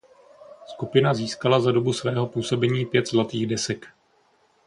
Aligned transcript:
Skupina 0.65 1.13
získala 1.13 1.59
za 1.59 1.71
dobu 1.71 1.93
svého 1.93 2.27
působení 2.27 2.85
pět 2.85 3.07
zlatých 3.07 3.47
desek. 3.47 3.87